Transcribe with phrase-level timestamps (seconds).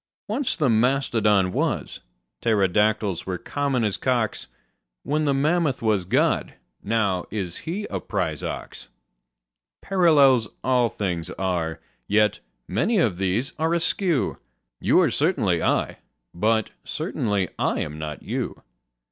[0.27, 1.99] Once the mastodon was:
[2.41, 4.47] pterodactyls were common as cocks:
[5.05, 8.89] Then the mammoth was God: now is He a prize ox.
[9.79, 14.39] Parallels all things are: yet many of these are askew:
[14.79, 15.99] You are certainly I:
[16.33, 18.63] but certainly I am not you.